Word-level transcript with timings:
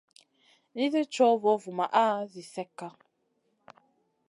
Nizi 0.73 1.01
cow 1.13 1.33
vovumaʼa 1.43 2.03
zi 2.31 2.43
slekka. 2.51 2.87